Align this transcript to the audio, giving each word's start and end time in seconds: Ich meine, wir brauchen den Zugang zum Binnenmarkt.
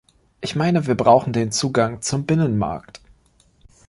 Ich 0.39 0.55
meine, 0.55 0.87
wir 0.87 0.95
brauchen 0.95 1.31
den 1.31 1.51
Zugang 1.51 2.01
zum 2.01 2.25
Binnenmarkt. 2.25 3.01